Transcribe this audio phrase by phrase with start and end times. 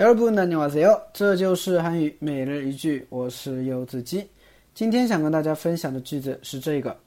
[0.00, 0.68] 여러분你好，
[1.12, 4.28] 这就是韩语每日一句，我是柚子鸡。
[4.74, 6.98] 今天想跟大家分享的句子是这个：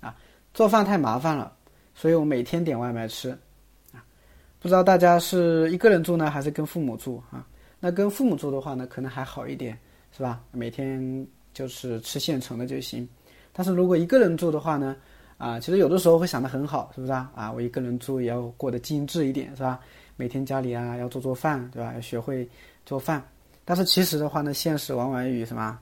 [0.00, 0.16] 啊，
[0.54, 1.52] 做饭太麻烦了，
[1.94, 3.30] 所以我每天点外卖吃
[3.92, 4.02] 啊。
[4.58, 7.46] 不知道大家是一个人住呢，还是跟父母住啊？
[7.78, 9.78] 那跟父母住的话呢，可能还好一点，
[10.16, 10.40] 是吧？
[10.52, 13.08] 每天就是吃现成的就行。
[13.52, 14.96] 但是如果一个人住的话呢，
[15.36, 17.30] 啊，其实有的时候会想得很好，是不是啊？
[17.34, 19.80] 啊，我一个人住也要过得精致一点，是吧？
[20.16, 21.92] 每天家里啊要做做饭，对吧？
[21.94, 22.48] 要学会
[22.86, 23.22] 做饭。
[23.64, 25.78] 但是其实的话呢，现实往往与什么？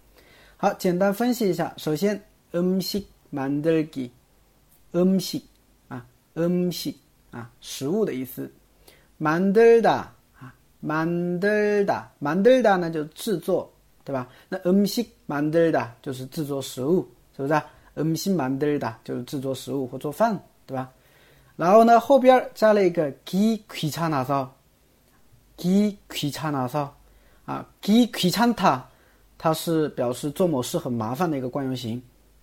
[0.57, 1.73] 好，简单分析一下。
[1.77, 2.23] 首先，
[2.53, 4.09] 음식만들 기，
[4.93, 5.43] 음식
[5.89, 6.95] 啊，음식
[7.31, 8.51] 啊，食物的意思。
[9.19, 13.71] 만들다啊，만들다만들다呢就制作，
[14.03, 14.27] 对吧？
[14.49, 17.61] 那음식만들다就是制作食物，是不是？
[17.95, 20.91] 음식만들다就是制作食物或做饭，对吧？
[21.55, 24.49] 然后呢，后边加了一个기귀찮아 서，
[25.57, 26.89] 기귀찮아 서，
[27.45, 28.89] 啊，기귀찮 다。
[29.37, 32.01] 它是表示做某事很麻烦的一个惯用型，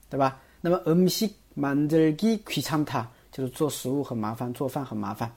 [0.09, 0.39] 对吧？
[0.61, 5.31] 那么음식만들기귀찮다就是做食物很麻烦，做饭很麻烦。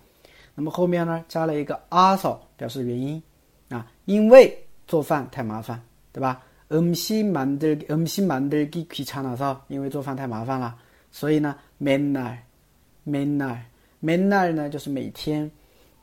[0.56, 3.22] 那么后面呢加了一个아서表示原因
[3.70, 6.44] 啊，因为做饭太麻烦，对吧？
[6.70, 10.76] 음식만들음식만들기귀찮아서因为做饭太麻烦了，
[11.12, 15.50] 所以呢맨날맨날맨날呢就是每天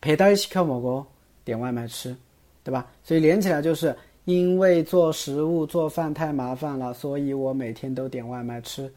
[0.00, 1.04] 배달시켜먹어
[1.44, 2.16] 点外卖吃，
[2.64, 2.86] 对吧？
[3.02, 8.92] 所以连起来就是因为做食物做饭太麻烦了，所以我每天都点外卖吃。